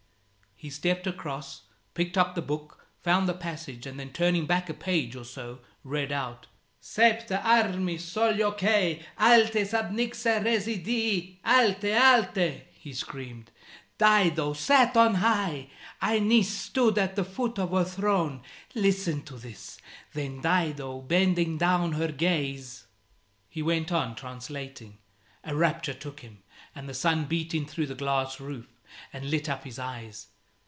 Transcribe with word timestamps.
He 0.63 0.69
stepped 0.69 1.07
across, 1.07 1.63
picked 1.95 2.19
up 2.19 2.35
the 2.35 2.41
book, 2.43 2.85
found 3.01 3.27
the 3.27 3.33
passage, 3.33 3.87
and 3.87 3.99
then 3.99 4.11
turning 4.13 4.45
back 4.45 4.69
a 4.69 4.75
page 4.75 5.15
or 5.15 5.23
so, 5.23 5.57
read 5.83 6.11
out 6.11 6.45
"Saepta 6.79 7.43
armis 7.43 8.05
solioque 8.05 9.01
alte 9.19 9.63
subnixa 9.65 10.43
resedit." 10.45 11.39
"Alte! 11.43 11.91
Alte!" 11.97 12.65
he 12.75 12.93
screamed: 12.93 13.49
"Dido 13.97 14.53
sat 14.53 14.95
on 14.95 15.15
high: 15.15 15.71
Aeneas 15.99 16.49
stood 16.55 16.99
at 16.99 17.15
the 17.15 17.23
foot 17.23 17.57
of 17.57 17.71
her 17.71 17.83
throne. 17.83 18.43
Listen 18.75 19.23
to 19.23 19.37
this: 19.37 19.79
'Then 20.13 20.41
Dido, 20.41 20.99
bending 21.01 21.57
down 21.57 21.93
her 21.93 22.11
gaze...'" 22.11 22.85
He 23.49 23.63
went 23.63 23.91
on 23.91 24.13
translating. 24.13 24.99
A 25.43 25.55
rapture 25.55 25.95
took 25.95 26.19
him, 26.19 26.43
and 26.75 26.87
the 26.87 26.93
sun 26.93 27.25
beat 27.25 27.55
in 27.55 27.65
through 27.65 27.87
the 27.87 27.95
glass 27.95 28.39
roof, 28.39 28.67
and 29.11 29.31
lit 29.31 29.49
up 29.49 29.63
his 29.63 29.79
eyes. 29.79 30.27